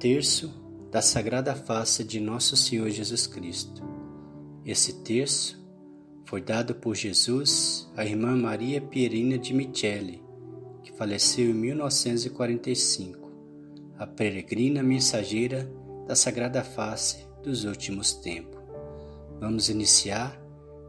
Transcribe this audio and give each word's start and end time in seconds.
Terço 0.00 0.50
da 0.90 1.02
Sagrada 1.02 1.54
Face 1.54 2.02
de 2.02 2.18
Nosso 2.18 2.56
Senhor 2.56 2.88
Jesus 2.88 3.26
Cristo. 3.26 3.82
Esse 4.64 4.94
terço 5.02 5.62
foi 6.24 6.40
dado 6.40 6.74
por 6.74 6.94
Jesus 6.96 7.86
à 7.94 8.02
irmã 8.02 8.34
Maria 8.34 8.80
Pierina 8.80 9.36
de 9.36 9.52
Michele, 9.52 10.22
que 10.82 10.90
faleceu 10.90 11.50
em 11.50 11.52
1945, 11.52 13.30
a 13.98 14.06
peregrina 14.06 14.82
mensageira 14.82 15.70
da 16.08 16.16
Sagrada 16.16 16.64
Face 16.64 17.18
dos 17.42 17.64
últimos 17.64 18.14
tempos. 18.14 18.58
Vamos 19.38 19.68
iniciar 19.68 20.42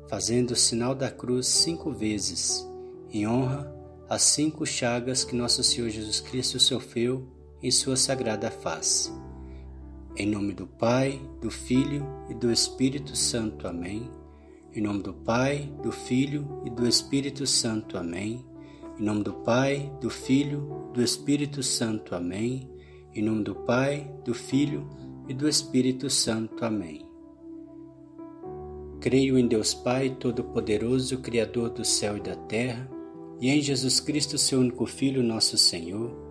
fazendo 0.07 0.51
o 0.51 0.55
sinal 0.55 0.95
da 0.95 1.11
cruz 1.11 1.47
cinco 1.47 1.91
vezes, 1.91 2.65
em 3.11 3.27
honra 3.27 3.75
às 4.07 4.21
cinco 4.21 4.65
chagas 4.65 5.25
que 5.25 5.35
Nosso 5.35 5.61
Senhor 5.65 5.89
Jesus 5.89 6.21
Cristo 6.21 6.57
sofreu 6.61 7.40
em 7.61 7.71
Sua 7.71 7.95
Sagrada 7.95 8.49
Face. 8.49 9.11
Em 10.15 10.27
nome 10.27 10.53
do 10.53 10.67
Pai, 10.67 11.21
do 11.41 11.49
Filho 11.49 12.05
e 12.29 12.33
do 12.33 12.51
Espírito 12.51 13.15
Santo. 13.15 13.67
Amém. 13.67 14.09
Em 14.73 14.81
nome 14.81 15.01
do 15.03 15.13
Pai, 15.13 15.71
do 15.81 15.91
Filho 15.91 16.61
e 16.65 16.69
do 16.69 16.87
Espírito 16.87 17.45
Santo. 17.45 17.97
Amém. 17.97 18.45
Em 18.99 19.03
nome 19.03 19.23
do 19.23 19.33
Pai, 19.33 19.91
do 20.01 20.09
Filho, 20.09 20.89
do 20.93 21.01
Espírito 21.01 21.63
Santo. 21.63 22.13
Amém. 22.15 22.69
Em 23.13 23.21
nome 23.21 23.43
do 23.43 23.55
Pai, 23.55 24.09
do 24.23 24.33
Filho 24.33 24.87
e 25.27 25.33
do 25.33 25.47
Espírito 25.47 26.09
Santo. 26.09 26.63
Amém. 26.63 27.05
Creio 28.99 29.37
em 29.37 29.47
Deus 29.47 29.73
Pai 29.73 30.15
Todo-Poderoso, 30.19 31.17
Criador 31.19 31.69
do 31.69 31.83
céu 31.83 32.17
e 32.17 32.21
da 32.21 32.35
terra, 32.35 32.89
e 33.39 33.49
em 33.49 33.59
Jesus 33.59 33.99
Cristo, 33.99 34.37
seu 34.37 34.59
único 34.59 34.85
Filho, 34.85 35.23
nosso 35.23 35.57
Senhor, 35.57 36.30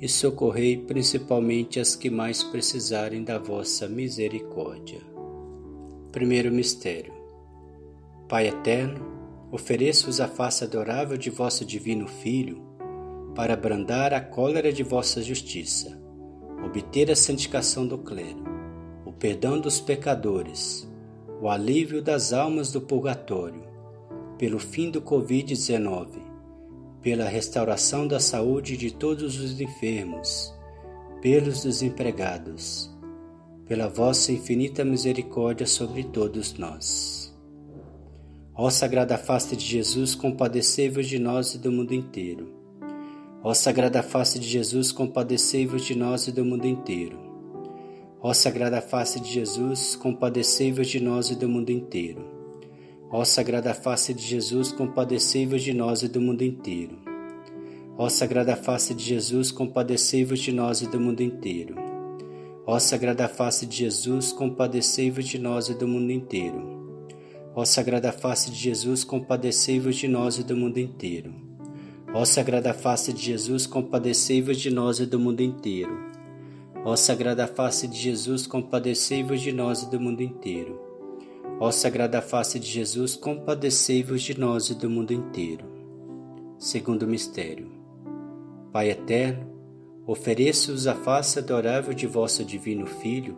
e 0.00 0.08
socorrei 0.08 0.76
principalmente 0.76 1.80
as 1.80 1.96
que 1.96 2.08
mais 2.08 2.42
precisarem 2.42 3.24
da 3.24 3.38
vossa 3.38 3.88
misericórdia. 3.88 5.00
Primeiro 6.12 6.52
mistério. 6.52 7.12
Pai 8.28 8.48
eterno, 8.48 9.04
ofereço-vos 9.50 10.20
a 10.20 10.28
face 10.28 10.62
adorável 10.62 11.16
de 11.16 11.30
vosso 11.30 11.64
divino 11.64 12.06
Filho, 12.06 12.62
para 13.34 13.54
abrandar 13.54 14.12
a 14.12 14.20
cólera 14.20 14.72
de 14.72 14.82
vossa 14.82 15.22
justiça, 15.22 16.00
obter 16.64 17.10
a 17.10 17.16
santificação 17.16 17.86
do 17.86 17.98
clero, 17.98 18.44
o 19.04 19.12
perdão 19.12 19.60
dos 19.60 19.80
pecadores, 19.80 20.88
o 21.40 21.48
alívio 21.48 22.02
das 22.02 22.32
almas 22.32 22.72
do 22.72 22.80
purgatório, 22.80 23.62
pelo 24.36 24.58
fim 24.58 24.90
do 24.90 25.00
Covid-19, 25.00 26.27
pela 27.02 27.28
restauração 27.28 28.06
da 28.06 28.18
saúde 28.18 28.76
de 28.76 28.90
todos 28.90 29.38
os 29.38 29.60
enfermos, 29.60 30.52
pelos 31.20 31.62
desempregados, 31.62 32.90
pela 33.66 33.88
vossa 33.88 34.32
infinita 34.32 34.84
misericórdia 34.84 35.66
sobre 35.66 36.04
todos 36.04 36.54
nós. 36.54 37.36
Ó 38.54 38.70
Sagrada 38.70 39.16
Face 39.16 39.54
de 39.54 39.64
Jesus, 39.64 40.14
compadecei-vos 40.14 41.06
de 41.06 41.18
nós 41.18 41.54
e 41.54 41.58
do 41.58 41.70
mundo 41.70 41.94
inteiro. 41.94 42.52
Ó 43.42 43.54
Sagrada 43.54 44.02
Face 44.02 44.38
de 44.38 44.48
Jesus, 44.48 44.90
compadecei-vos 44.90 45.84
de 45.84 45.94
nós 45.94 46.26
e 46.26 46.32
do 46.32 46.44
mundo 46.44 46.66
inteiro. 46.66 47.16
Ó 48.20 48.34
Sagrada 48.34 48.80
Face 48.80 49.20
de 49.20 49.32
Jesus, 49.32 49.94
compadecei-vos 49.94 50.88
de 50.88 50.98
nós 50.98 51.30
e 51.30 51.36
do 51.36 51.48
mundo 51.48 51.70
inteiro. 51.70 52.37
Ó 53.10 53.24
Sagrada 53.24 53.72
Face 53.72 54.12
de 54.12 54.22
Jesus, 54.22 54.70
compadecei-vos 54.70 55.62
de 55.62 55.72
nós 55.72 56.02
e 56.02 56.08
do 56.08 56.20
mundo 56.20 56.42
inteiro. 56.42 56.98
Ó 57.96 58.06
Sagrada 58.10 58.54
Face 58.54 58.94
de 58.94 59.02
Jesus, 59.02 59.50
compadecei-vos 59.50 60.38
de 60.38 60.52
nós 60.52 60.82
e 60.82 60.86
do 60.86 61.00
mundo 61.00 61.22
inteiro. 61.22 61.74
Ó 62.66 62.78
Sagrada 62.78 63.26
Face 63.26 63.64
de 63.64 63.78
Jesus, 63.78 64.30
compadecei-vos 64.30 65.26
de 65.26 65.38
nós 65.38 65.70
e 65.70 65.74
do 65.74 65.88
mundo 65.88 66.10
inteiro. 66.10 66.62
Ó 67.54 67.64
Sagrada 67.64 68.12
Face 68.12 68.50
de 68.50 68.58
Jesus, 68.58 69.04
compadecei-vos 69.04 69.96
de 69.96 70.06
nós 70.06 70.38
e 70.38 70.44
do 70.44 70.54
mundo 70.54 70.78
inteiro. 70.78 71.32
Ó 72.12 72.26
Sagrada 72.26 72.74
Face 72.74 73.10
de 73.10 73.22
Jesus, 73.22 73.66
compadecei-vos 73.66 74.58
de 74.58 74.70
nós 74.70 75.00
e 75.00 75.06
do 75.06 75.18
mundo 75.18 75.40
inteiro. 75.40 75.98
Ó 76.84 76.94
Sagrada 76.94 77.46
Face 77.46 77.88
de 77.88 77.98
Jesus, 77.98 78.46
compadecei-vos 78.46 79.40
de 79.40 79.50
nós 79.50 79.82
e 79.82 79.90
do 79.90 79.98
mundo 79.98 80.22
inteiro. 80.22 80.87
Ó 81.60 81.72
Sagrada 81.72 82.22
Face 82.22 82.56
de 82.56 82.68
Jesus, 82.68 83.16
compadecei-vos 83.16 84.22
de 84.22 84.38
nós 84.38 84.70
e 84.70 84.76
do 84.76 84.88
mundo 84.88 85.12
inteiro. 85.12 85.64
Segundo 86.56 87.04
mistério. 87.04 87.68
Pai 88.72 88.90
eterno, 88.90 89.44
ofereço-vos 90.06 90.86
a 90.86 90.94
face 90.94 91.40
adorável 91.40 91.92
de 91.92 92.06
vosso 92.06 92.44
divino 92.44 92.86
Filho, 92.86 93.36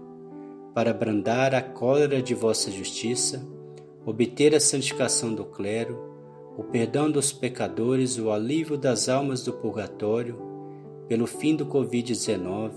para 0.75 0.91
abrandar 0.91 1.55
a 1.55 1.63
cólera 1.63 2.21
de 2.21 2.35
vossa 2.35 2.71
justiça, 2.71 3.43
obter 4.05 4.55
a 4.55 4.61
santificação 4.61 5.35
do 5.35 5.47
clero, 5.47 5.99
o 6.59 6.63
perdão 6.63 7.11
dos 7.11 7.33
pecadores, 7.33 8.19
o 8.19 8.31
alívio 8.31 8.77
das 8.77 9.09
almas 9.09 9.43
do 9.43 9.55
purgatório, 9.55 10.39
pelo 11.09 11.27
fim 11.27 11.57
do 11.57 11.65
Covid-19, 11.65 12.71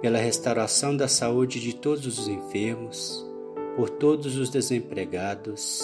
pela 0.00 0.18
restauração 0.18 0.96
da 0.96 1.06
saúde 1.06 1.60
de 1.60 1.76
todos 1.76 2.18
os 2.18 2.26
enfermos, 2.26 3.30
por 3.76 3.88
todos 3.88 4.36
os 4.36 4.50
desempregados, 4.50 5.80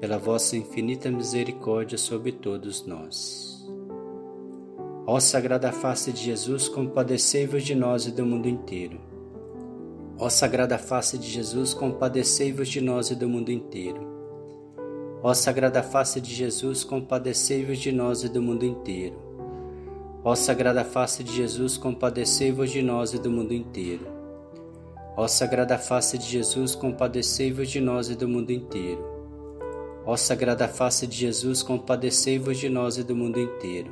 pela 0.00 0.18
vossa 0.18 0.56
infinita 0.56 1.10
misericórdia 1.10 1.96
sobre 1.96 2.32
todos 2.32 2.84
nós. 2.84 3.64
Ó 5.06 5.20
Sagrada 5.20 5.70
Face 5.70 6.12
de 6.12 6.20
Jesus, 6.20 6.68
compadecei-vos 6.68 7.62
de 7.62 7.74
nós 7.74 8.06
e 8.06 8.10
do 8.10 8.26
mundo 8.26 8.48
inteiro. 8.48 9.00
Ó 10.18 10.28
Sagrada 10.28 10.78
Face 10.78 11.16
de 11.16 11.28
Jesus, 11.28 11.72
compadecei-vos 11.74 12.68
de 12.68 12.80
nós 12.80 13.10
e 13.10 13.14
do 13.14 13.28
mundo 13.28 13.52
inteiro. 13.52 14.00
Ó 15.22 15.32
Sagrada 15.32 15.82
Face 15.82 16.20
de 16.20 16.34
Jesus, 16.34 16.82
compadecei-vos 16.82 17.78
de 17.78 17.92
nós 17.92 18.24
e 18.24 18.28
do 18.28 18.42
mundo 18.42 18.64
inteiro. 18.64 19.16
Ó 20.24 20.34
Sagrada 20.34 20.84
Face 20.84 21.22
de 21.22 21.32
Jesus, 21.32 21.76
compadecei-vos 21.76 22.70
de 22.70 22.82
nós 22.82 23.12
e 23.12 23.18
do 23.18 23.30
mundo 23.30 23.54
inteiro. 23.54 24.21
Ó 25.14 25.28
Sagrada 25.28 25.76
Face 25.76 26.16
de 26.16 26.24
Jesus, 26.24 26.74
compadecei-vos 26.74 27.68
de 27.68 27.82
nós 27.82 28.08
e 28.08 28.14
do 28.14 28.26
mundo 28.26 28.50
inteiro. 28.50 29.04
Ó 30.06 30.16
Sagrada 30.16 30.66
Face 30.66 31.06
de 31.06 31.14
Jesus, 31.14 31.62
compadecei-vos 31.62 32.58
de 32.58 32.70
nós 32.70 32.96
e 32.96 33.04
do 33.04 33.14
mundo 33.14 33.38
inteiro. 33.38 33.90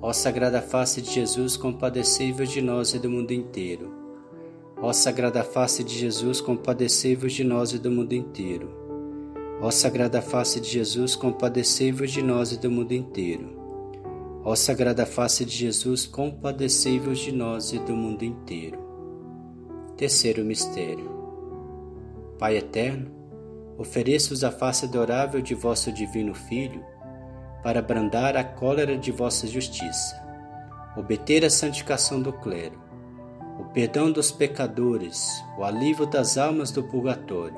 Ó 0.00 0.14
Sagrada 0.14 0.62
Face 0.62 1.02
de 1.02 1.12
Jesus, 1.12 1.58
compadecei-vos 1.58 2.48
de 2.50 2.62
nós 2.62 2.94
e 2.94 2.98
do 2.98 3.10
mundo 3.10 3.32
inteiro. 3.32 3.92
Ó 4.80 4.90
Sagrada 4.90 5.44
Face 5.44 5.84
de 5.84 5.94
Jesus, 5.94 6.40
compadecei-vos 6.40 7.34
de 7.34 7.44
nós 7.44 7.72
e 7.72 7.78
do 7.78 7.90
mundo 7.90 8.14
inteiro. 8.14 8.70
Ó 9.60 9.70
Sagrada 9.70 10.22
Face 10.22 10.60
de 10.60 10.70
Jesus, 10.70 11.14
compadecei-vos 11.14 12.10
de 12.10 12.22
nós 12.22 12.52
e 12.52 12.58
do 12.58 12.70
mundo 12.70 12.92
inteiro. 12.92 13.50
Ó 14.42 14.54
Sagrada 14.56 15.04
Face 15.04 15.44
de 15.44 15.54
Jesus, 15.54 16.06
compadecei-vos 16.06 17.18
de 17.18 17.32
nós 17.32 17.72
e 17.74 17.78
do 17.80 17.94
mundo 17.94 18.22
inteiro. 18.24 18.85
Terceiro 19.96 20.44
mistério. 20.44 21.10
Pai 22.38 22.56
eterno, 22.56 23.10
ofereço-vos 23.78 24.44
a 24.44 24.50
face 24.50 24.84
adorável 24.84 25.40
de 25.40 25.54
vosso 25.54 25.90
divino 25.90 26.34
Filho, 26.34 26.84
para 27.62 27.82
brandar 27.82 28.36
a 28.36 28.44
cólera 28.44 28.96
de 28.96 29.10
vossa 29.10 29.46
justiça, 29.46 30.14
obter 30.96 31.44
a 31.44 31.50
santificação 31.50 32.20
do 32.22 32.32
clero 32.32 32.86
o 33.58 33.64
perdão 33.64 34.12
dos 34.12 34.30
pecadores, 34.30 35.42
o 35.58 35.64
alívio 35.64 36.06
das 36.06 36.36
almas 36.36 36.70
do 36.70 36.82
purgatório, 36.84 37.56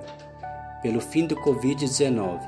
pelo 0.80 1.00
fim 1.00 1.26
do 1.26 1.36
Covid-19, 1.36 2.40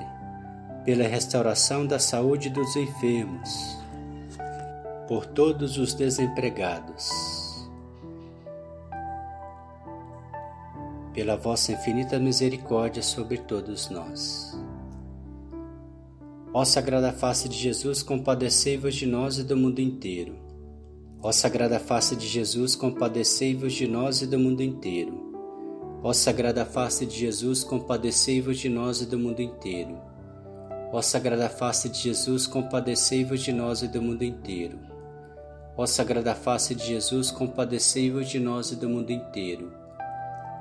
pela 0.84 1.06
restauração 1.06 1.87
da 1.87 1.98
saúde 1.98 2.48
dos 2.48 2.76
enfermos, 2.76 3.78
por 5.08 5.26
todos 5.26 5.78
os 5.78 5.94
desempregados, 5.94 7.10
pela 11.12 11.37
vossa 11.37 11.73
infinita 11.73 12.19
misericórdia 12.19 13.03
sobre 13.03 13.39
todos 13.39 13.91
nós. 13.91 14.59
Ó 16.53 16.65
Sagrada 16.65 17.12
Face 17.12 17.49
de 17.49 17.57
Jesus, 17.57 18.03
compadecei-vos 18.03 18.95
de 18.95 19.07
nós 19.07 19.39
e 19.39 19.45
do 19.45 19.57
mundo 19.57 19.81
inteiro 19.81 20.51
Ó 21.23 21.33
Sagrada 21.33 21.79
Face 21.79 22.17
de 22.17 22.27
Jesus, 22.27 22.75
compadecei-vos 22.75 23.75
de 23.75 23.87
nós 23.87 24.23
e 24.23 24.27
do 24.27 24.39
mundo 24.39 24.62
inteiro. 24.62 25.12
Ó 26.03 26.15
Sagrada 26.15 26.65
Face 26.65 27.05
de 27.05 27.15
Jesus, 27.15 27.62
compadecei-vos 27.62 28.59
de 28.59 28.71
nós 28.71 29.03
e 29.03 29.07
do 29.07 29.19
mundo 29.19 29.43
inteiro. 29.43 29.99
Ó 30.91 31.03
Sagrada 31.03 31.51
Face 31.51 31.91
de 31.91 31.99
Jesus, 31.99 32.47
compadecei-vos 32.47 33.43
de 33.43 33.53
nós 33.53 33.83
e 33.83 33.89
do 33.89 34.01
mundo 34.01 34.25
inteiro. 34.25 34.79
Ó 35.77 35.85
Sagrada 35.85 36.35
Face 36.35 36.75
de 36.75 36.87
Jesus, 36.87 37.31
compadecei-vos 37.31 38.27
de 38.27 38.41
nós 38.41 38.73
e 38.73 38.77
do 38.77 38.89
mundo 38.89 39.11
inteiro. 39.11 39.80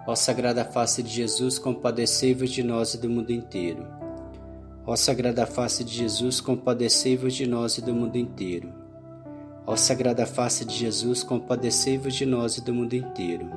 Ó 0.07 0.15
Sagrada 0.15 0.65
Face 0.65 1.03
de 1.03 1.09
Jesus, 1.09 1.59
compadecei-vos 1.59 2.49
de 2.49 2.63
nós 2.63 2.93
e 2.93 2.97
do 2.97 3.09
mundo 3.09 3.31
inteiro. 3.31 3.85
Ó 4.85 4.95
Sagrada 4.95 5.45
Face 5.45 5.83
de 5.83 5.93
Jesus, 5.93 6.41
compadecei-vos 6.41 7.35
de 7.35 7.45
nós 7.45 7.77
e 7.77 7.81
do 7.81 7.93
mundo 7.93 8.15
inteiro. 8.15 8.73
Ó 9.67 9.75
Sagrada 9.75 10.25
Face 10.25 10.65
de 10.65 10.75
Jesus, 10.75 11.23
compadecei-vos 11.23 12.15
de 12.15 12.25
nós 12.25 12.57
e 12.57 12.61
do 12.61 12.73
mundo 12.73 12.93
inteiro. 12.95 13.47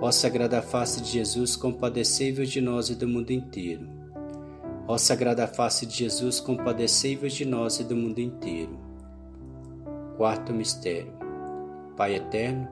Ó 0.00 0.10
Sagrada 0.10 0.60
Face 0.60 1.00
de 1.00 1.10
Jesus, 1.10 1.54
compadecei-vos 1.54 2.50
de 2.50 2.60
nós 2.60 2.90
e 2.90 2.96
do 2.96 3.06
mundo 3.06 3.30
inteiro. 3.30 3.88
Ó 4.88 4.98
Sagrada 4.98 5.46
Face 5.46 5.86
de 5.86 5.96
Jesus, 5.96 6.40
compadecei-vos 6.40 7.32
de 7.32 7.44
nós 7.44 7.78
e 7.78 7.84
do 7.84 7.94
mundo 7.94 8.18
inteiro. 8.18 8.76
Quarto 10.16 10.52
mistério. 10.52 11.12
Pai 11.96 12.16
eterno, 12.16 12.68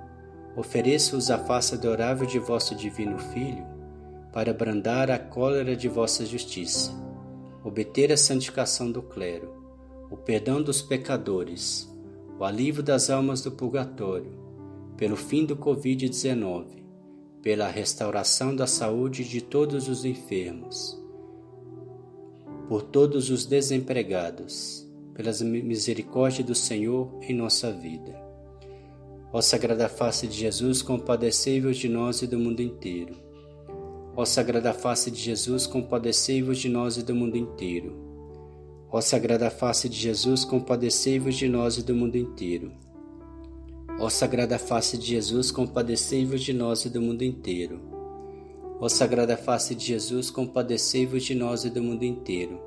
ofereço-vos 0.57 1.31
a 1.31 1.39
face 1.39 1.75
adorável 1.75 2.27
de 2.27 2.39
vosso 2.39 2.75
divino 2.75 3.19
Filho, 3.19 3.65
para 4.33 4.53
brandar 4.53 5.11
a 5.11 5.19
cólera 5.19 5.77
de 5.77 5.89
vossa 5.89 6.25
justiça, 6.25 6.93
obter 7.65 8.13
a 8.13 8.17
santificação 8.17 8.91
do 8.91 9.03
clero, 9.03 9.53
o 10.11 10.17
perdão 10.17 10.63
dos 10.63 10.83
pecadores, 10.83 11.89
o 12.39 12.45
alívio 12.45 12.83
das 12.83 13.11
almas 13.11 13.43
do 13.43 13.51
purgatório, 13.51 14.33
pelo 14.97 15.17
fim 15.17 15.45
do 15.45 15.57
Covid-19, 15.57 16.81
pela 17.43 17.69
restauração 17.69 18.55
da 18.55 18.67
saúde 18.67 19.25
de 19.25 19.41
todos 19.41 19.89
os 19.89 20.05
enfermos, 20.05 21.01
por 22.69 22.83
todos 22.83 23.31
os 23.31 23.47
desempregados, 23.47 24.87
pelas 25.15 25.43
misericórdia 25.43 26.45
do 26.45 26.55
Senhor 26.55 27.19
em 27.23 27.35
nossa 27.35 27.73
vida. 27.73 28.30
Ó 29.33 29.41
Sagrada 29.41 29.89
Face 29.89 30.27
de 30.27 30.37
Jesus, 30.37 30.83
compadecei-vos 30.83 31.77
de 31.77 31.89
nós 31.89 32.21
e 32.21 32.27
do 32.27 32.37
mundo 32.37 32.61
inteiro. 32.61 33.15
Ó 34.17 34.25
Sagrada 34.25 34.75
Face 34.75 35.09
de 35.09 35.21
Jesus, 35.21 35.69
compadecei-vos 35.69 36.59
de 36.59 36.69
nós 36.69 36.97
e 36.97 37.03
do 37.05 37.15
mundo 37.15 37.37
inteiro. 37.37 37.97
Ó 38.91 39.01
Sagrada 39.01 39.49
Face 39.49 39.89
de 39.89 39.97
Jesus, 39.97 40.45
compadecei-vos 40.45 41.37
de 41.37 41.49
nós 41.49 41.79
e 41.79 41.83
do 41.85 41.95
mundo 41.95 42.17
inteiro. 42.17 42.73
Ó 44.01 44.09
Sagrada 44.09 44.59
Face 44.59 44.99
de 44.99 45.07
Jesus, 45.07 45.53
compadecei-vos 45.53 46.41
de 46.41 46.53
nós 46.53 46.85
e 46.85 46.91
do 46.91 47.01
mundo 47.01 47.23
inteiro. 47.23 47.81
Ó 48.81 48.89
Sagrada 48.89 49.37
Face 49.37 49.77
de 49.77 49.85
Jesus, 49.85 50.29
compadecei-vos 50.29 51.23
de 51.23 51.37
nós 51.37 51.65
e 51.65 51.71
do 51.71 51.81
mundo 51.81 52.03
inteiro. 52.03 52.61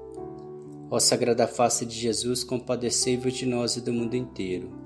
Ó 0.89 0.97
Sagrada 0.97 1.45
Face 1.45 1.85
de 1.85 1.99
Jesus, 1.99 2.41
compadecei-vos 2.41 3.33
de 3.33 3.45
nós 3.45 3.75
e 3.75 3.81
do 3.81 3.91
mundo 3.91 4.15
inteiro. 4.15 4.82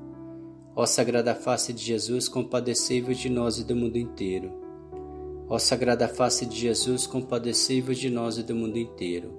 Ó 0.79 0.85
Sagrada 0.85 1.33
Face 1.33 1.73
de 1.73 1.83
Jesus, 1.83 2.29
compadecei-vos 2.29 3.17
de 3.17 3.29
nós 3.29 3.57
e 3.57 3.63
do 3.63 3.75
mundo 3.75 3.97
inteiro. 3.97 4.51
Ó 5.49 5.57
Sagrada 5.57 6.07
Face 6.07 6.45
de 6.45 6.55
Jesus, 6.55 7.07
compadecei-vos 7.07 7.97
de 7.97 8.11
nós 8.11 8.37
e 8.37 8.43
do 8.43 8.53
mundo 8.53 8.77
inteiro. 8.77 9.33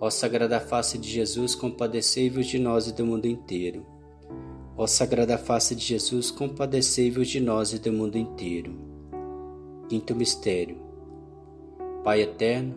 Ó 0.00 0.08
Sagrada 0.08 0.58
Face 0.58 0.96
de 0.96 1.10
Jesus, 1.10 1.54
compadecei-vos 1.54 2.46
de 2.46 2.58
nós 2.58 2.86
e 2.86 2.94
do 2.94 3.04
mundo 3.04 3.26
inteiro. 3.26 3.84
Ó 4.78 4.86
Sagrada 4.86 5.36
Face 5.36 5.74
de 5.74 5.84
Jesus, 5.84 6.30
compadecei-vos 6.30 7.28
de 7.28 7.38
nós 7.38 7.74
e 7.74 7.78
do 7.78 7.92
mundo 7.92 8.16
inteiro. 8.16 8.80
Quinto 9.90 10.16
Mistério. 10.16 10.78
Pai 12.02 12.22
Eterno, 12.22 12.74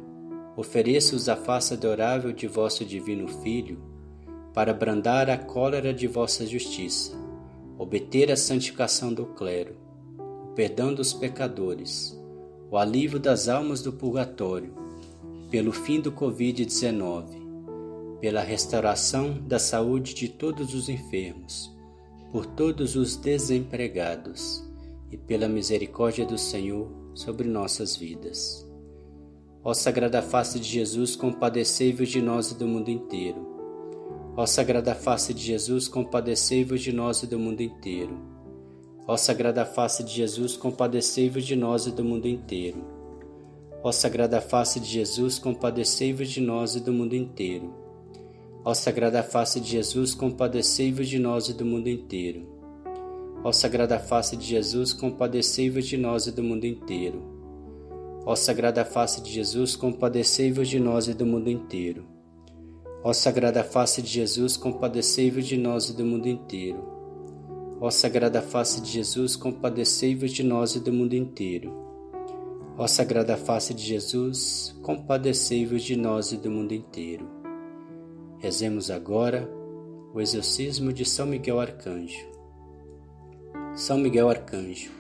ofereço-vos 0.58 1.30
a 1.30 1.38
face 1.38 1.76
adorável 1.76 2.34
de 2.34 2.46
vosso 2.46 2.84
Divino 2.84 3.30
Filho, 3.42 3.81
para 4.54 4.74
brandar 4.74 5.30
a 5.30 5.38
cólera 5.38 5.94
de 5.94 6.08
vossa 6.08 6.46
justiça, 6.46 7.29
obter 7.80 8.30
a 8.30 8.36
santificação 8.36 9.14
do 9.14 9.26
clero, 9.26 9.78
o 10.44 10.48
perdão 10.54 10.94
dos 10.94 11.14
pecadores, 11.14 12.14
o 12.70 12.78
alívio 12.78 13.18
das 13.18 13.48
almas 13.48 13.81
do 13.81 13.94
purgatório, 13.94 14.74
pelo 15.50 15.72
fim 15.72 16.02
do 16.02 16.12
Covid-19, 16.12 18.20
pela 18.20 18.42
restauração 18.42 19.42
da 19.48 19.58
saúde 19.58 20.14
de 20.14 20.28
todos 20.28 20.76
os 20.76 20.90
enfermos, 20.90 21.74
por 22.34 22.46
todos 22.46 22.98
os 22.98 23.16
desempregados 23.16 24.62
e 25.10 25.16
pela 25.16 25.48
misericórdia 25.48 26.26
do 26.26 26.38
Senhor 26.38 26.92
sobre 27.16 27.48
nossas 27.48 27.96
vidas. 27.96 28.70
Ó 29.64 29.74
Sagrada 29.74 30.21
Face 30.21 30.59
de 30.59 30.68
Jesus, 30.68 31.16
compadecei-vos 31.16 32.09
de 32.09 32.21
nós 32.21 32.52
e 32.52 32.56
do 32.56 32.68
mundo 32.68 32.92
inteiro. 32.92 33.58
Ó 34.40 34.46
Sagrada 34.46 34.96
Face 34.96 35.34
de 35.34 35.44
Jesus, 35.44 35.90
compadecei-vos 35.90 36.81
de 36.81 36.94
nós 36.94 37.22
e 37.24 37.28
do 37.28 37.38
mundo 37.38 37.60
inteiro. 37.60 38.18
Ó 39.06 39.18
Sagrada 39.18 39.66
Face 39.66 40.02
de 40.02 40.14
Jesus, 40.14 40.56
compadecei-vos 40.56 41.46
de 41.46 41.58
nós 41.58 41.88
e 41.88 41.92
do 41.92 42.06
mundo 42.06 42.26
inteiro. 42.26 42.81
Ó 43.84 43.92
Sagrada 43.92 44.40
Face 44.40 44.80
de 44.80 44.88
Jesus, 44.88 45.38
compadecei-vos 45.40 46.30
de 46.30 46.40
nós 46.40 46.74
e 46.74 46.80
do 46.80 46.94
mundo 46.94 47.18
inteiro. 47.18 47.74
Ó 48.64 48.74
Sagrada 48.74 49.22
Face 49.24 49.60
de 49.60 49.72
Jesus, 49.72 50.16
compadecei-vos 50.16 51.10
de 51.10 51.19
nós 51.19 51.50
e 51.50 51.54
do 51.54 51.66
mundo 51.66 51.90
inteiro. 51.90 52.48
Ó 53.44 53.52
Sagrada 53.52 54.00
Face 54.00 54.38
de 54.38 54.46
Jesus, 54.46 54.94
compadecei-vos 54.94 55.86
de 55.86 55.98
nós 55.98 56.28
e 56.28 56.31
do 56.31 56.42
mundo 56.42 56.66
inteiro. 56.66 57.22
Ó 58.26 58.34
Sagrada 58.38 58.86
Face 58.86 59.22
de 59.22 59.34
Jesus, 59.34 59.76
compadecei-vos 59.76 60.69
de 60.69 60.80
nós 60.80 61.10
e 61.10 61.14
do 61.14 61.26
mundo 61.26 61.50
inteiro. 61.50 62.19
Ó 63.01 63.13
Sagrada 63.13 63.63
Face 63.63 64.01
de 64.01 64.09
Jesus, 64.09 64.57
compadecei-vos 64.57 65.47
de 65.47 65.56
nós 65.56 65.89
e 65.89 65.95
do 65.95 66.03
mundo 66.03 66.27
inteiro. 66.27 66.83
Ó 67.79 67.89
Sagrada 67.89 68.41
Face 68.41 68.81
de 68.81 68.91
Jesus, 68.91 69.37
compadecei-vos 69.37 70.31
de 70.31 70.44
nós 70.44 70.75
e 70.75 70.81
do 70.81 70.91
mundo 70.91 71.13
inteiro. 71.13 71.73
Ó 72.77 72.85
Sagrada 72.87 73.37
Face 73.37 73.73
de 73.73 73.85
Jesus, 73.85 74.77
compadecei-vos 74.81 75.81
de 75.81 75.95
nós 75.95 76.33
e 76.33 76.37
do 76.37 76.51
mundo 76.51 76.73
inteiro. 76.73 77.25
Rezemos 78.37 78.91
agora 78.91 79.49
o 80.13 80.19
exorcismo 80.19 80.91
de 80.91 81.06
São 81.06 81.25
Miguel 81.25 81.57
Arcanjo. 81.57 82.27
São 83.75 83.97
Miguel 83.97 84.29
Arcanjo, 84.29 84.91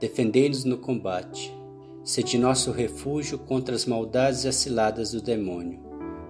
defendei-nos 0.00 0.64
no 0.64 0.78
combate, 0.78 1.54
sede 2.02 2.38
nosso 2.38 2.70
refúgio 2.70 3.38
contra 3.38 3.74
as 3.74 3.84
maldades 3.84 4.44
e 4.44 4.48
as 4.48 4.56
ciladas 4.56 5.12
do 5.12 5.20
demônio. 5.20 5.85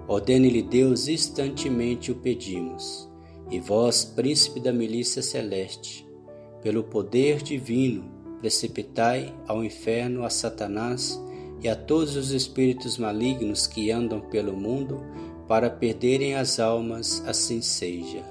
Ordene-lhe 0.08 0.62
Deus, 0.62 1.08
instantemente 1.08 2.12
o 2.12 2.16
pedimos. 2.16 3.08
E 3.50 3.60
vós, 3.60 4.04
príncipe 4.04 4.60
da 4.60 4.72
milícia 4.72 5.22
celeste, 5.22 6.06
pelo 6.62 6.84
poder 6.84 7.42
divino, 7.42 8.10
precipitai 8.40 9.34
ao 9.46 9.64
inferno 9.64 10.24
a 10.24 10.30
Satanás 10.30 11.20
e 11.62 11.68
a 11.68 11.76
todos 11.76 12.16
os 12.16 12.30
espíritos 12.30 12.98
malignos 12.98 13.66
que 13.66 13.90
andam 13.90 14.20
pelo 14.20 14.56
mundo 14.56 15.00
para 15.48 15.70
perderem 15.70 16.34
as 16.34 16.58
almas, 16.58 17.22
assim 17.26 17.62
seja. 17.62 18.22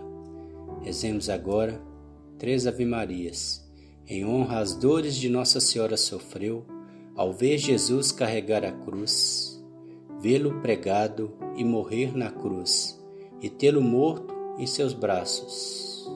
Rezemos 0.81 1.29
agora 1.29 1.81
três 2.37 2.67
Ave-Marias. 2.67 3.63
em 4.07 4.23
honra 4.23 4.59
às 4.59 4.75
dores 4.75 5.15
de 5.15 5.29
Nossa 5.29 5.59
Senhora 5.59 5.97
sofreu 5.97 6.63
ao 7.15 7.33
ver 7.33 7.57
Jesus 7.57 8.11
carregar 8.11 8.63
a 8.63 8.71
cruz, 8.71 9.54
vê-lo 10.19 10.59
pregado 10.61 11.31
e 11.55 11.63
morrer 11.63 12.15
na 12.17 12.31
cruz, 12.31 12.99
e 13.41 13.49
tê-lo 13.49 13.81
morto 13.81 14.33
em 14.57 14.65
seus 14.65 14.93
braços. 14.93 16.09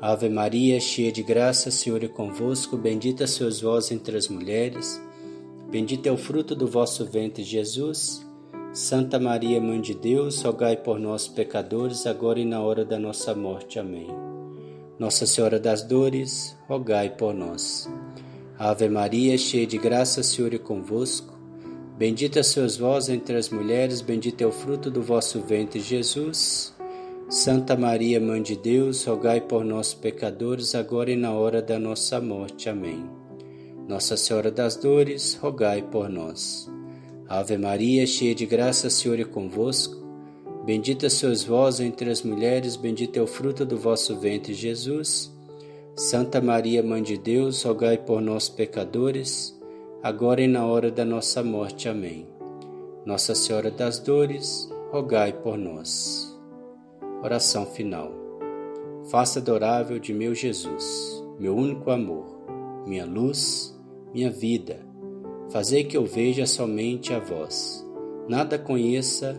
Ave 0.00 0.28
Maria, 0.28 0.80
cheia 0.80 1.12
de 1.12 1.22
graça, 1.22 1.70
Senhor 1.70 2.02
é 2.02 2.08
convosco, 2.08 2.76
bendita 2.76 3.26
sois 3.26 3.60
vós 3.60 3.92
entre 3.92 4.16
as 4.16 4.28
mulheres, 4.28 5.00
bendito 5.70 6.06
é 6.06 6.12
o 6.12 6.16
fruto 6.16 6.54
do 6.54 6.66
vosso 6.66 7.04
ventre, 7.04 7.44
Jesus. 7.44 8.26
Santa 8.72 9.20
Maria, 9.20 9.60
Mãe 9.60 9.80
de 9.80 9.94
Deus, 9.94 10.42
rogai 10.42 10.76
por 10.78 10.98
nós, 10.98 11.28
pecadores, 11.28 12.06
agora 12.06 12.40
e 12.40 12.44
na 12.44 12.62
hora 12.62 12.86
da 12.86 12.98
nossa 12.98 13.34
morte. 13.34 13.78
Amém. 13.78 14.08
Nossa 14.98 15.26
Senhora 15.26 15.60
das 15.60 15.82
Dores, 15.82 16.56
rogai 16.66 17.10
por 17.10 17.34
nós. 17.34 17.86
Ave 18.58 18.88
Maria, 18.88 19.36
cheia 19.36 19.66
de 19.66 19.76
graça, 19.76 20.22
Senhor 20.22 20.54
é 20.54 20.58
convosco. 20.58 21.31
Bendita 22.02 22.42
sois 22.42 22.76
vós 22.76 23.08
entre 23.08 23.36
as 23.36 23.48
mulheres, 23.48 24.00
bendito 24.00 24.42
é 24.42 24.46
o 24.48 24.50
fruto 24.50 24.90
do 24.90 25.00
vosso 25.00 25.40
ventre, 25.40 25.78
Jesus. 25.78 26.74
Santa 27.28 27.76
Maria, 27.76 28.20
Mãe 28.20 28.42
de 28.42 28.56
Deus, 28.56 29.04
rogai 29.04 29.40
por 29.40 29.64
nós, 29.64 29.94
pecadores, 29.94 30.74
agora 30.74 31.12
e 31.12 31.16
na 31.16 31.30
hora 31.30 31.62
da 31.62 31.78
nossa 31.78 32.20
morte. 32.20 32.68
Amém. 32.68 33.08
Nossa 33.86 34.16
Senhora 34.16 34.50
das 34.50 34.74
Dores, 34.74 35.38
rogai 35.40 35.80
por 35.80 36.08
nós. 36.08 36.68
Ave 37.28 37.56
Maria, 37.56 38.04
cheia 38.04 38.34
de 38.34 38.46
graça, 38.46 38.90
Senhor 38.90 39.20
é 39.20 39.24
convosco. 39.24 39.94
Bendita 40.66 41.08
sois 41.08 41.44
vós 41.44 41.78
entre 41.78 42.10
as 42.10 42.22
mulheres, 42.22 42.74
bendito 42.74 43.16
é 43.16 43.22
o 43.22 43.28
fruto 43.28 43.64
do 43.64 43.76
vosso 43.76 44.18
ventre, 44.18 44.54
Jesus. 44.54 45.32
Santa 45.94 46.40
Maria, 46.40 46.82
Mãe 46.82 47.00
de 47.00 47.16
Deus, 47.16 47.62
rogai 47.62 47.96
por 47.96 48.20
nós, 48.20 48.48
pecadores, 48.48 49.56
agora 50.02 50.42
e 50.42 50.48
na 50.48 50.66
hora 50.66 50.90
da 50.90 51.04
nossa 51.04 51.42
morte. 51.42 51.88
Amém. 51.88 52.26
Nossa 53.06 53.34
Senhora 53.34 53.70
das 53.70 54.00
Dores, 54.00 54.68
rogai 54.90 55.32
por 55.32 55.56
nós. 55.56 56.36
Oração 57.22 57.64
final. 57.64 58.10
Faça 59.10 59.38
adorável 59.38 59.98
de 59.98 60.12
meu 60.12 60.34
Jesus, 60.34 61.24
meu 61.38 61.54
único 61.54 61.90
amor, 61.90 62.44
minha 62.86 63.06
luz, 63.06 63.78
minha 64.12 64.30
vida. 64.30 64.84
Fazei 65.50 65.84
que 65.84 65.96
eu 65.96 66.04
veja 66.04 66.46
somente 66.46 67.12
a 67.12 67.18
vós. 67.18 67.86
Nada 68.28 68.58
conheça 68.58 69.36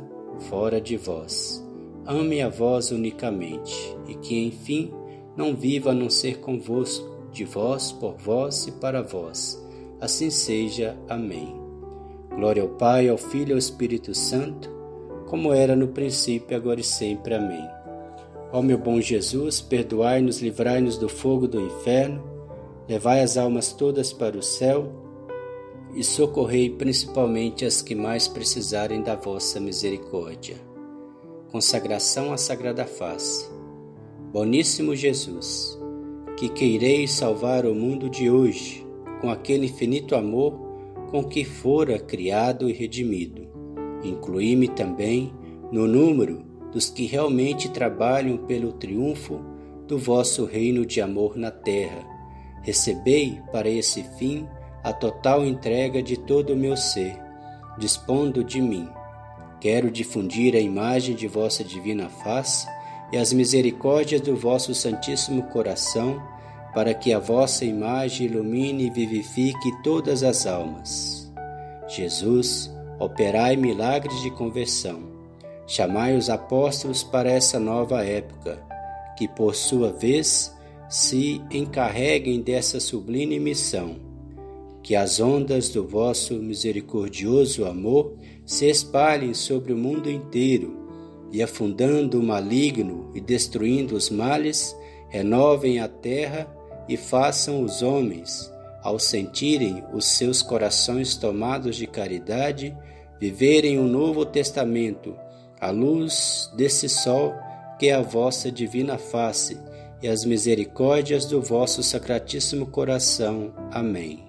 fora 0.49 0.79
de 0.79 0.95
vós. 0.97 1.65
Ame 2.05 2.41
a 2.41 2.49
vós 2.49 2.91
unicamente, 2.91 3.97
e 4.07 4.15
que, 4.15 4.45
enfim, 4.45 4.93
não 5.37 5.55
viva 5.55 5.91
a 5.91 5.95
não 5.95 6.09
ser 6.09 6.39
convosco, 6.39 7.11
de 7.31 7.45
vós, 7.45 7.91
por 7.91 8.15
vós 8.17 8.67
e 8.67 8.71
para 8.73 9.01
vós. 9.01 9.62
Assim 10.03 10.29
seja. 10.29 10.97
Amém. 11.07 11.55
Glória 12.35 12.61
ao 12.61 12.67
Pai, 12.67 13.07
ao 13.07 13.17
Filho 13.17 13.51
e 13.51 13.53
ao 13.53 13.57
Espírito 13.57 14.13
Santo, 14.13 14.69
como 15.27 15.53
era 15.53 15.77
no 15.77 15.87
princípio, 15.87 16.57
agora 16.57 16.81
e 16.81 16.83
sempre. 16.83 17.35
Amém. 17.35 17.65
Ó 18.51 18.61
meu 18.61 18.77
bom 18.77 18.99
Jesus, 18.99 19.61
perdoai-nos, 19.61 20.41
livrai-nos 20.41 20.97
do 20.97 21.07
fogo 21.07 21.47
do 21.47 21.57
inferno, 21.57 22.21
levai 22.85 23.21
as 23.21 23.37
almas 23.37 23.71
todas 23.71 24.11
para 24.11 24.37
o 24.37 24.43
céu 24.43 24.91
e 25.95 26.03
socorrei 26.03 26.69
principalmente 26.69 27.63
as 27.63 27.81
que 27.81 27.95
mais 27.95 28.27
precisarem 28.27 29.01
da 29.01 29.15
vossa 29.15 29.57
misericórdia. 29.57 30.57
Consagração 31.49 32.33
à 32.33 32.37
Sagrada 32.37 32.83
Face. 32.83 33.49
Boníssimo 34.33 34.97
Jesus, 34.97 35.79
que 36.35 36.49
queireis 36.49 37.11
salvar 37.11 37.65
o 37.65 37.73
mundo 37.73 38.09
de 38.09 38.29
hoje 38.29 38.82
com 39.23 39.29
aquele 39.29 39.67
infinito 39.67 40.15
amor 40.15 40.51
com 41.09 41.23
que 41.23 41.45
fora 41.45 41.97
criado 41.97 42.69
e 42.69 42.73
redimido. 42.73 43.47
Inclui-me 44.03 44.67
também 44.67 45.33
no 45.71 45.87
número 45.87 46.43
dos 46.73 46.89
que 46.89 47.05
realmente 47.05 47.69
trabalham 47.69 48.35
pelo 48.35 48.73
triunfo 48.73 49.39
do 49.87 49.97
vosso 49.97 50.43
reino 50.43 50.85
de 50.85 50.99
amor 50.99 51.37
na 51.37 51.51
terra. 51.51 52.05
Recebei 52.63 53.39
para 53.49 53.69
esse 53.69 54.03
fim 54.17 54.45
a 54.83 54.91
total 54.91 55.45
entrega 55.45 56.03
de 56.03 56.17
todo 56.17 56.51
o 56.51 56.57
meu 56.57 56.75
ser, 56.75 57.17
dispondo 57.77 58.43
de 58.43 58.59
mim. 58.59 58.89
Quero 59.61 59.89
difundir 59.89 60.53
a 60.53 60.59
imagem 60.59 61.15
de 61.15 61.29
vossa 61.29 61.63
divina 61.63 62.09
face 62.09 62.67
e 63.13 63.17
as 63.17 63.31
misericórdias 63.31 64.19
do 64.19 64.35
vosso 64.35 64.75
Santíssimo 64.75 65.43
Coração, 65.43 66.21
para 66.73 66.93
que 66.93 67.13
a 67.13 67.19
vossa 67.19 67.65
imagem 67.65 68.27
ilumine 68.27 68.87
e 68.87 68.89
vivifique 68.89 69.83
todas 69.83 70.23
as 70.23 70.47
almas. 70.47 71.31
Jesus, 71.87 72.73
operai 72.99 73.55
milagres 73.55 74.21
de 74.21 74.31
conversão. 74.31 75.11
Chamai 75.67 76.15
os 76.15 76.29
apóstolos 76.29 77.03
para 77.03 77.31
essa 77.31 77.59
nova 77.59 78.03
época, 78.03 78.61
que 79.17 79.27
por 79.27 79.55
sua 79.55 79.91
vez 79.91 80.53
se 80.89 81.41
encarreguem 81.51 82.41
dessa 82.41 82.79
sublime 82.79 83.39
missão. 83.39 83.95
Que 84.81 84.95
as 84.95 85.19
ondas 85.19 85.69
do 85.69 85.87
vosso 85.87 86.33
misericordioso 86.35 87.65
amor 87.65 88.13
se 88.45 88.69
espalhem 88.69 89.33
sobre 89.33 89.71
o 89.71 89.77
mundo 89.77 90.09
inteiro 90.09 90.83
e 91.31 91.41
afundando 91.41 92.19
o 92.19 92.23
maligno 92.23 93.09
e 93.15 93.21
destruindo 93.21 93.95
os 93.95 94.09
males, 94.09 94.75
renovem 95.09 95.79
a 95.79 95.87
terra 95.87 96.47
e 96.87 96.97
façam 96.97 97.61
os 97.61 97.81
homens, 97.81 98.51
ao 98.81 98.99
sentirem 98.99 99.83
os 99.93 100.05
seus 100.05 100.41
corações 100.41 101.15
tomados 101.15 101.75
de 101.75 101.87
caridade, 101.87 102.77
viverem 103.19 103.79
um 103.79 103.87
novo 103.87 104.25
testamento, 104.25 105.15
à 105.59 105.69
luz 105.69 106.51
desse 106.55 106.89
sol 106.89 107.33
que 107.79 107.87
é 107.87 107.93
a 107.93 108.01
vossa 108.01 108.51
divina 108.51 108.97
face 108.97 109.59
e 110.01 110.07
as 110.07 110.25
misericórdias 110.25 111.25
do 111.25 111.41
vosso 111.41 111.81
sacratíssimo 111.81 112.67
coração. 112.67 113.53
Amém. 113.71 114.25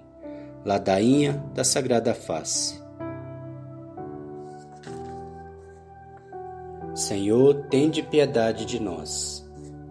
Ladainha 0.65 1.45
da 1.53 1.65
Sagrada 1.65 2.15
Face. 2.15 2.83
Senhor, 6.95 7.67
tende 7.69 8.03
piedade 8.05 8.65
de 8.65 8.81
nós. 8.81 9.45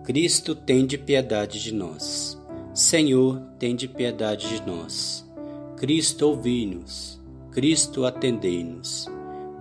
Cristo, 0.05 0.55
tende 0.55 0.97
piedade 0.97 1.61
de 1.61 1.73
nós. 1.73 2.32
Senhor, 2.73 3.39
tende 3.59 3.87
piedade 3.87 4.49
de 4.49 4.65
nós. 4.65 5.23
Cristo, 5.77 6.25
ouvi-nos. 6.29 7.21
Cristo, 7.51 8.03
atendei-nos. 8.03 9.07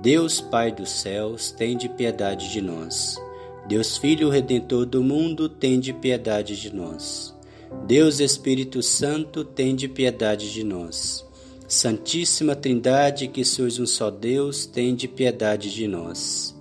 Deus, 0.00 0.40
Pai 0.40 0.73
dos 0.73 0.90
céus, 0.90 1.52
tende 1.52 1.90
piedade 1.90 2.50
de 2.50 2.62
nós. 2.62 3.21
Deus, 3.69 3.99
Filho 3.99 4.31
Redentor 4.31 4.87
do 4.87 5.04
mundo, 5.04 5.47
tende 5.47 5.92
piedade 5.92 6.59
de 6.59 6.75
nós. 6.75 7.37
Deus 7.87 8.19
Espírito 8.19 8.83
Santo, 8.83 9.45
tende 9.45 9.88
piedade 9.88 10.50
de 10.50 10.64
nós. 10.64 11.23
Santíssima 11.69 12.57
Trindade, 12.57 13.28
que 13.28 13.45
sois 13.45 13.78
um 13.78 13.87
só 13.87 14.11
Deus, 14.11 14.64
tende 14.64 15.07
piedade 15.07 15.71
de 15.71 15.87
nós. 15.87 16.54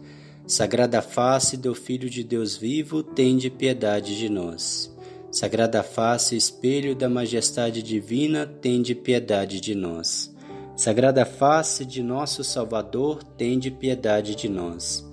Sagrada 0.45 1.01
face 1.01 1.55
do 1.55 1.73
Filho 1.73 2.09
de 2.09 2.25
Deus 2.25 2.57
vivo, 2.57 3.01
tende 3.01 3.49
piedade 3.49 4.17
de 4.17 4.27
nós. 4.27 4.91
Sagrada 5.31 5.81
face, 5.81 6.35
espelho 6.35 6.93
da 6.93 7.07
majestade 7.07 7.81
divina, 7.81 8.45
tende 8.45 8.93
piedade 8.93 9.61
de 9.61 9.73
nós. 9.73 10.35
Sagrada 10.75 11.23
face 11.23 11.85
de 11.85 12.03
nosso 12.03 12.43
Salvador, 12.43 13.23
tende 13.23 13.71
piedade 13.71 14.35
de 14.35 14.49
nós. 14.49 15.09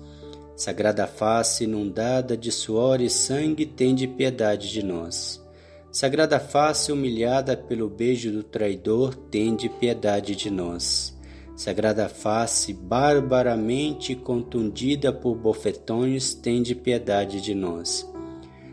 Sagrada 0.57 1.07
face 1.07 1.63
inundada 1.63 2.35
de 2.35 2.51
suor 2.51 2.99
e 2.99 3.09
sangue, 3.09 3.65
tende 3.65 4.09
piedade 4.09 4.69
de 4.69 4.83
nós. 4.83 5.41
Sagrada 5.89 6.37
face 6.37 6.91
humilhada 6.91 7.55
pelo 7.55 7.87
beijo 7.87 8.29
do 8.29 8.43
traidor, 8.43 9.15
tende 9.15 9.69
piedade 9.69 10.35
de 10.35 10.49
nós. 10.49 11.17
Sagrada 11.55 12.09
face, 12.09 12.73
barbaramente 12.73 14.15
contundida 14.15 15.13
por 15.13 15.35
bofetões, 15.35 16.33
tende 16.33 16.75
piedade 16.75 17.39
de 17.39 17.55
nós. 17.55 18.05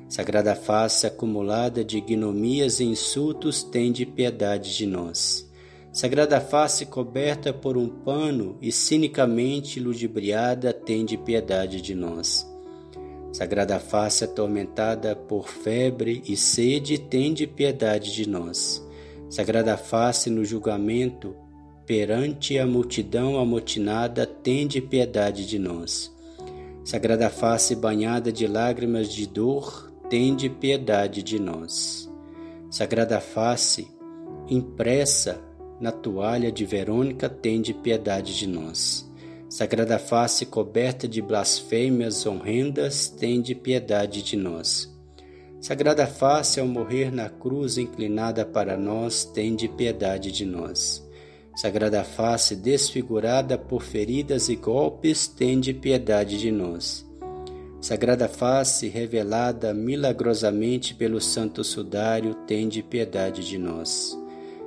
Sagrada 0.08 0.54
face 0.54 1.06
acumulada 1.06 1.84
de 1.84 1.98
ignomias 1.98 2.78
e 2.78 2.84
insultos, 2.84 3.64
tende 3.64 4.06
piedade 4.06 4.76
de 4.76 4.86
nós. 4.86 5.50
Sagrada 5.92 6.40
face 6.40 6.86
coberta 6.86 7.52
por 7.52 7.76
um 7.76 7.88
pano 7.88 8.56
e 8.62 8.70
cinicamente 8.70 9.80
ludibriada, 9.80 10.72
tende 10.72 11.16
piedade 11.16 11.80
de 11.80 11.94
nós. 11.94 12.46
Sagrada 13.32 13.80
face 13.80 14.24
atormentada 14.24 15.16
por 15.16 15.48
febre 15.48 16.22
e 16.26 16.36
sede, 16.36 16.98
tende 16.98 17.46
piedade 17.46 18.14
de 18.14 18.28
nós. 18.28 18.86
Sagrada 19.28 19.76
face 19.76 20.30
no 20.30 20.44
julgamento, 20.44 21.34
perante 21.84 22.58
a 22.58 22.66
multidão 22.66 23.38
amotinada, 23.38 24.24
tende 24.24 24.80
piedade 24.80 25.46
de 25.46 25.58
nós. 25.58 26.14
Sagrada 26.84 27.28
face 27.28 27.74
banhada 27.74 28.30
de 28.30 28.46
lágrimas 28.46 29.12
de 29.12 29.26
dor, 29.26 29.85
tende 30.08 30.48
piedade 30.48 31.22
de 31.22 31.38
nós. 31.38 32.10
Sagrada 32.70 33.20
Face, 33.20 33.88
impressa 34.48 35.40
na 35.80 35.90
toalha 35.90 36.50
de 36.50 36.64
Verônica, 36.64 37.28
tende 37.28 37.74
piedade 37.74 38.36
de 38.36 38.46
nós. 38.46 39.10
Sagrada 39.48 39.98
Face, 39.98 40.46
coberta 40.46 41.08
de 41.08 41.20
blasfêmias 41.20 42.26
horrendas, 42.26 43.08
tende 43.08 43.54
piedade 43.54 44.22
de 44.22 44.36
nós. 44.36 44.92
Sagrada 45.60 46.06
Face, 46.06 46.60
ao 46.60 46.66
morrer 46.66 47.10
na 47.10 47.28
cruz 47.28 47.78
inclinada 47.78 48.44
para 48.44 48.76
nós, 48.76 49.24
tende 49.24 49.68
piedade 49.68 50.30
de 50.30 50.44
nós. 50.44 51.04
Sagrada 51.56 52.04
Face, 52.04 52.54
desfigurada 52.54 53.56
por 53.56 53.82
feridas 53.82 54.48
e 54.48 54.56
golpes, 54.56 55.26
tende 55.26 55.72
piedade 55.72 56.38
de 56.38 56.50
nós. 56.50 57.05
Sagrada 57.80 58.26
Face, 58.26 58.88
revelada 58.88 59.72
milagrosamente 59.72 60.94
pelo 60.94 61.20
Santo 61.20 61.62
Sudário, 61.62 62.34
tende 62.46 62.82
piedade 62.82 63.46
de 63.46 63.58
nós. 63.58 64.18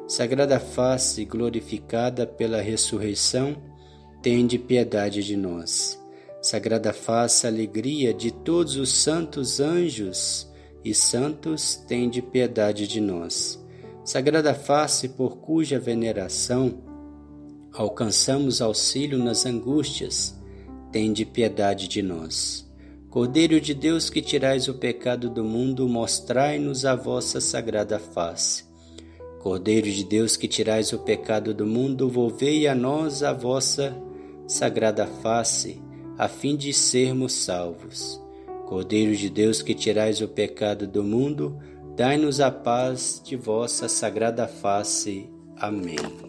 Sagrada 0.07 0.59
Face, 0.59 1.25
glorificada 1.25 2.25
pela 2.25 2.61
ressurreição, 2.61 3.57
tende 4.21 4.57
piedade 4.57 5.23
de 5.23 5.35
nós. 5.35 5.99
Sagrada 6.41 6.93
Face, 6.93 7.45
alegria 7.45 8.13
de 8.13 8.31
todos 8.31 8.75
os 8.75 8.89
santos 8.89 9.59
anjos 9.59 10.49
e 10.85 10.93
santos, 10.93 11.75
tende 11.75 12.21
piedade 12.21 12.87
de 12.87 13.01
nós. 13.01 13.59
Sagrada 14.05 14.53
Face, 14.53 15.09
por 15.09 15.37
cuja 15.37 15.79
veneração 15.79 16.83
alcançamos 17.73 18.61
auxílio 18.61 19.17
nas 19.19 19.45
angústias, 19.45 20.39
tende 20.91 21.25
piedade 21.25 21.87
de 21.87 22.01
nós. 22.01 22.68
Cordeiro 23.09 23.59
de 23.59 23.73
Deus 23.73 24.07
que 24.07 24.21
tirais 24.21 24.67
o 24.67 24.73
pecado 24.75 25.31
do 25.31 25.43
mundo, 25.43 25.89
mostrai-nos 25.89 26.85
a 26.85 26.95
vossa 26.95 27.41
sagrada 27.41 27.97
face. 27.97 28.65
Cordeiro 29.39 29.89
de 29.89 30.03
Deus 30.03 30.37
que 30.37 30.47
tirais 30.47 30.93
o 30.93 30.99
pecado 30.99 31.51
do 31.51 31.65
mundo, 31.65 32.07
volvei 32.07 32.67
a 32.67 32.75
nós 32.75 33.23
a 33.23 33.33
vossa 33.33 33.97
sagrada 34.47 35.07
face, 35.07 35.81
a 36.19 36.27
fim 36.27 36.55
de 36.55 36.71
sermos 36.71 37.33
salvos. 37.33 38.21
Cordeiro 38.67 39.15
de 39.15 39.27
Deus 39.27 39.63
que 39.63 39.73
tirais 39.73 40.21
o 40.21 40.27
pecado 40.27 40.85
do 40.85 41.03
mundo, 41.03 41.57
dai-nos 41.95 42.39
a 42.39 42.51
paz 42.51 43.19
de 43.25 43.35
vossa 43.35 43.89
sagrada 43.89 44.47
face. 44.47 45.27
Amém. 45.57 46.28